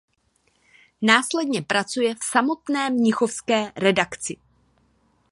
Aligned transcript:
Následně 1.01 1.61
pracuje 1.61 2.15
v 2.15 2.19
samotné 2.23 2.89
mnichovské 2.89 3.71
redakci. 3.75 4.37